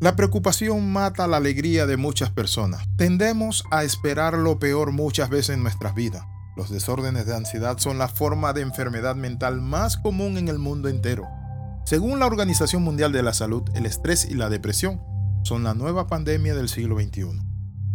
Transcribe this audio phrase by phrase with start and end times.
[0.00, 2.84] La preocupación mata la alegría de muchas personas.
[2.96, 6.22] Tendemos a esperar lo peor muchas veces en nuestras vidas.
[6.56, 10.88] Los desórdenes de ansiedad son la forma de enfermedad mental más común en el mundo
[10.88, 11.26] entero.
[11.84, 15.00] Según la Organización Mundial de la Salud, el estrés y la depresión
[15.42, 17.40] son la nueva pandemia del siglo XXI.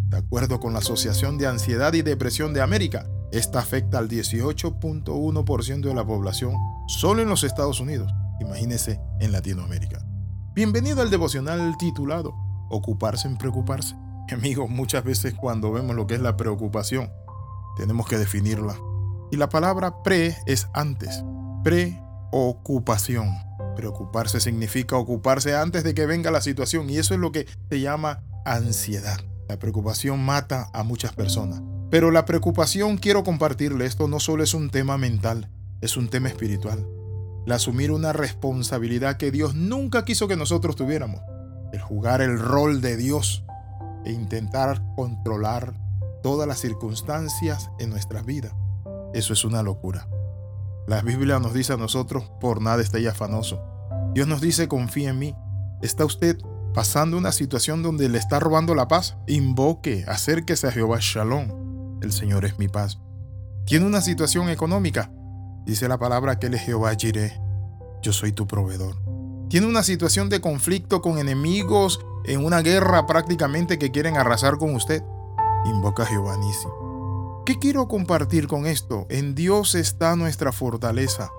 [0.09, 5.81] De acuerdo con la Asociación de Ansiedad y Depresión de América, esta afecta al 18.1%
[5.81, 6.53] de la población
[6.87, 8.11] solo en los Estados Unidos.
[8.41, 10.05] Imagínese en Latinoamérica.
[10.55, 12.35] Bienvenido al devocional titulado
[12.69, 13.95] Ocuparse en preocuparse.
[14.31, 17.11] Amigos, muchas veces cuando vemos lo que es la preocupación,
[17.75, 18.77] tenemos que definirla.
[19.31, 21.23] Y la palabra pre es antes.
[21.63, 23.29] Preocupación.
[23.75, 27.81] Preocuparse significa ocuparse antes de que venga la situación y eso es lo que se
[27.81, 29.19] llama ansiedad.
[29.49, 31.63] La preocupación mata a muchas personas.
[31.89, 35.49] Pero la preocupación, quiero compartirle esto, no solo es un tema mental,
[35.81, 36.85] es un tema espiritual.
[37.45, 41.21] El asumir una responsabilidad que Dios nunca quiso que nosotros tuviéramos.
[41.71, 43.43] El jugar el rol de Dios
[44.05, 45.73] e intentar controlar
[46.21, 48.53] todas las circunstancias en nuestras vidas.
[49.13, 50.07] Eso es una locura.
[50.87, 53.61] La Biblia nos dice a nosotros, por nada estéis afanoso.
[54.13, 55.35] Dios nos dice, confía en mí.
[55.81, 56.37] ¿Está usted
[56.73, 59.17] pasando una situación donde le está robando la paz?
[59.27, 61.99] Invoque, acérquese a Jehová Shalom.
[62.01, 62.99] El Señor es mi paz.
[63.65, 65.11] ¿Tiene una situación económica?
[65.65, 66.93] Dice la palabra que Él es Jehová.
[66.93, 68.97] Yo soy tu proveedor.
[69.49, 74.75] ¿Tiene una situación de conflicto con enemigos en una guerra prácticamente que quieren arrasar con
[74.75, 75.03] usted?
[75.65, 76.67] Invoca a Jehová Nisi.
[77.45, 79.05] ¿Qué quiero compartir con esto?
[79.09, 81.31] En Dios está nuestra fortaleza.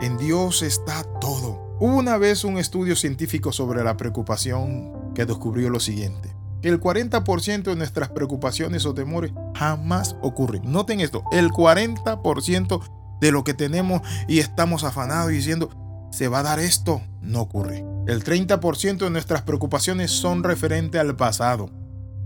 [0.00, 1.76] En Dios está todo.
[1.80, 6.36] Hubo una vez un estudio científico sobre la preocupación que descubrió lo siguiente.
[6.62, 10.62] El 40% de nuestras preocupaciones o temores jamás ocurren.
[10.70, 15.70] Noten esto, el 40% de lo que tenemos y estamos afanados diciendo,
[16.10, 17.84] se va a dar esto, no ocurre.
[18.08, 21.70] El 30% de nuestras preocupaciones son referentes al pasado.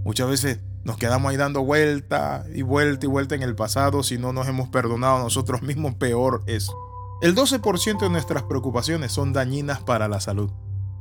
[0.04, 4.16] Muchas veces nos quedamos ahí dando vuelta y vuelta y vuelta en el pasado si
[4.16, 6.70] no nos hemos perdonado a nosotros mismos, peor es.
[7.20, 10.50] El 12% de nuestras preocupaciones son dañinas para la salud.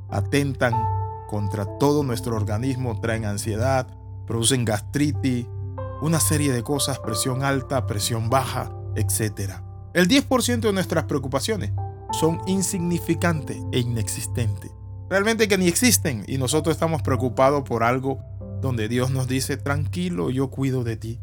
[0.09, 0.73] Atentan
[1.29, 3.88] contra todo nuestro organismo, traen ansiedad,
[4.28, 5.45] producen gastritis,
[6.01, 9.64] una serie de cosas, presión alta, presión baja, etc.
[9.95, 11.72] El 10% de nuestras preocupaciones
[12.11, 14.69] son insignificantes e inexistentes.
[15.09, 18.19] Realmente que ni existen y nosotros estamos preocupados por algo
[18.61, 21.22] donde Dios nos dice, tranquilo, yo cuido de ti.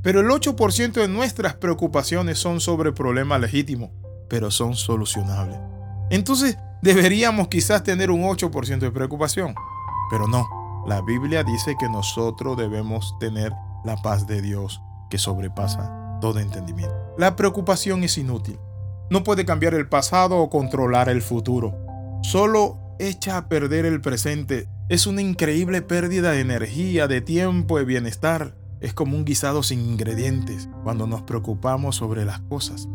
[0.00, 3.90] Pero el 8% de nuestras preocupaciones son sobre problemas legítimos,
[4.30, 5.58] pero son solucionables.
[6.08, 9.54] Entonces, deberíamos quizás tener un 8% de preocupación,
[10.08, 10.48] pero no.
[10.86, 13.52] La Biblia dice que nosotros debemos tener
[13.84, 16.94] la paz de Dios que sobrepasa todo entendimiento.
[17.18, 18.58] La preocupación es inútil.
[19.10, 21.76] No puede cambiar el pasado o controlar el futuro.
[22.22, 27.84] Solo echa a perder el presente es una increíble pérdida de energía, de tiempo, de
[27.84, 28.54] bienestar.
[28.80, 32.88] Es como un guisado sin ingredientes cuando nos preocupamos sobre las cosas.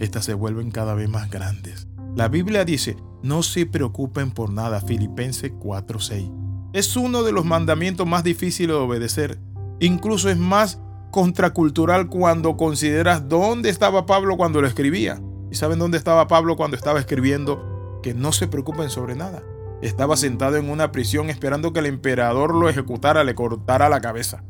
[0.00, 1.86] Estas se vuelven cada vez más grandes.
[2.16, 6.28] La Biblia dice, no se preocupen por nada, Filipenses 4:6.
[6.72, 9.38] Es uno de los mandamientos más difíciles de obedecer.
[9.78, 10.80] Incluso es más
[11.10, 15.20] contracultural cuando consideras dónde estaba Pablo cuando lo escribía.
[15.50, 18.00] ¿Y saben dónde estaba Pablo cuando estaba escribiendo?
[18.02, 19.42] Que no se preocupen sobre nada.
[19.80, 24.42] Estaba sentado en una prisión esperando que el emperador lo ejecutara, le cortara la cabeza.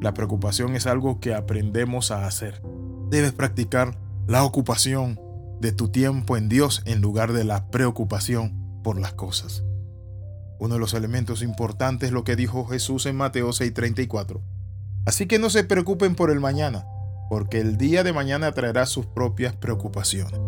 [0.00, 2.62] La preocupación es algo que aprendemos a hacer.
[3.10, 5.20] Debes practicar la ocupación
[5.60, 9.64] de tu tiempo en Dios en lugar de la preocupación por las cosas.
[10.58, 14.40] Uno de los elementos importantes es lo que dijo Jesús en Mateo 6:34.
[15.06, 16.84] Así que no se preocupen por el mañana,
[17.30, 20.38] porque el día de mañana traerá sus propias preocupaciones.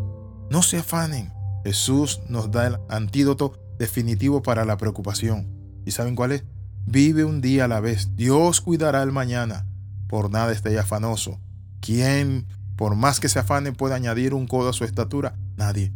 [0.50, 1.32] No se afanen.
[1.64, 5.48] Jesús nos da el antídoto definitivo para la preocupación.
[5.84, 6.44] ¿Y saben cuál es?
[6.86, 8.16] Vive un día a la vez.
[8.16, 9.64] Dios cuidará el mañana.
[10.08, 11.38] Por nada esté afanoso.
[11.80, 12.46] ¿Quién,
[12.76, 15.36] por más que se afane, puede añadir un codo a su estatura?
[15.56, 15.92] Nadie.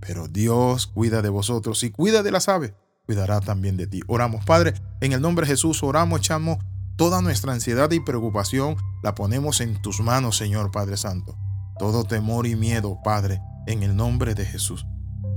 [0.00, 2.74] Pero Dios cuida de vosotros y cuida de las aves.
[3.06, 4.02] Cuidará también de ti.
[4.06, 6.58] Oramos, Padre, en el nombre de Jesús, oramos, echamos
[6.98, 11.38] toda nuestra ansiedad y preocupación, la ponemos en tus manos, Señor Padre Santo.
[11.78, 14.84] Todo temor y miedo, Padre, en el nombre de Jesús.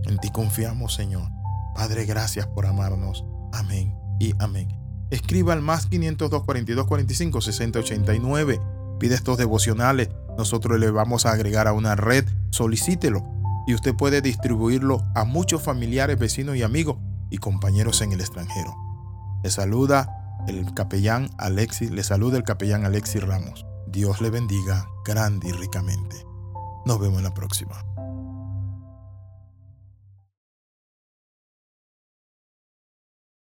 [0.05, 1.29] En ti confiamos, Señor.
[1.75, 3.23] Padre, gracias por amarnos.
[3.53, 4.69] Amén y amén.
[5.11, 8.59] Escriba al más 502 42 45 60 89.
[8.99, 10.09] Pide estos devocionales.
[10.39, 12.25] Nosotros le vamos a agregar a una red.
[12.49, 13.23] Solicítelo
[13.67, 16.97] y usted puede distribuirlo a muchos familiares, vecinos y amigos
[17.29, 18.75] y compañeros en el extranjero.
[19.43, 23.65] Le saluda el capellán Alexis, le saluda el capellán Alexis Ramos.
[23.87, 26.25] Dios le bendiga grande y ricamente.
[26.85, 27.90] Nos vemos en la próxima.